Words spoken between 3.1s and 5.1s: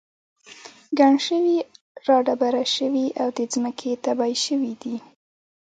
او د ځمکې تبی شوي دي.